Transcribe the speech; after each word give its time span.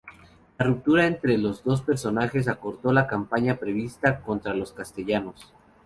La 0.57 0.65
ruptura 0.65 1.05
entre 1.05 1.37
los 1.37 1.63
dos 1.63 1.83
personajes 1.83 2.47
acortó 2.47 2.91
la 2.91 3.05
campaña 3.05 3.57
prevista 3.57 4.19
contra 4.21 4.55
los 4.55 4.73
castellanos. 4.73 5.53